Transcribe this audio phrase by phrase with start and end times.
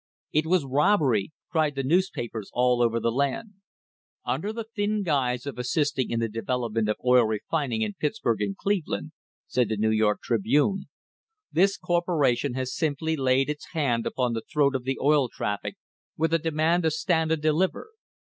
[0.33, 3.51] It was robbery, cried the newspapers all over the land.
[4.25, 8.57] "Under the thin guise of assisting in the development of oil refining in Pittsburg and
[8.57, 9.11] Cleveland,"
[9.45, 10.85] said the New York Tribune,
[11.51, 15.75] "this corporation has simply laid its hand upon the throat of the oil traffic
[16.17, 17.91] with a demand to 'stand and deliver.'